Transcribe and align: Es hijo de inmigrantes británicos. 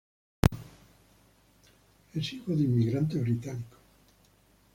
Es 2.15 2.33
hijo 2.33 2.53
de 2.53 2.63
inmigrantes 2.63 3.21
británicos. 3.21 3.77